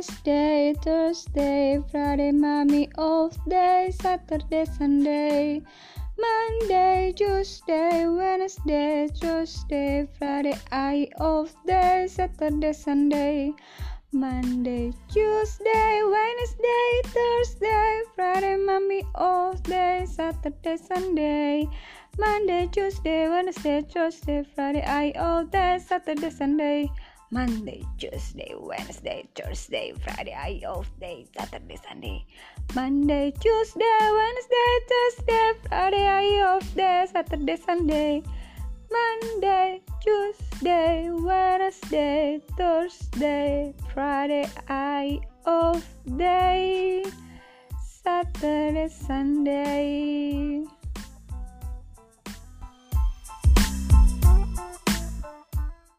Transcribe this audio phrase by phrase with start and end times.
[0.00, 5.60] Wednesday, Thursday, Friday, mommy off day, Saturday, Sunday.
[6.18, 13.52] Monday, Tuesday, Wednesday, Thursday, Friday, I off day, Saturday, Sunday.
[14.10, 21.68] Monday, Tuesday, Wednesday, Thursday, Friday, mommy off day, Saturday, Sunday.
[22.18, 26.88] Monday, Tuesday, Wednesday, Thursday, Friday, I off day, Saturday, Sunday.
[27.32, 32.26] Monday, Tuesday, Wednesday, Thursday, Friday, I off day, Saturday, Sunday.
[32.74, 38.22] Monday, Tuesday, Wednesday, Thursday, Friday, I off day, Saturday, Sunday.
[38.90, 45.86] Monday, Tuesday, Wednesday, Thursday, Friday, I off
[46.16, 47.04] day,
[48.02, 50.64] Saturday, Sunday.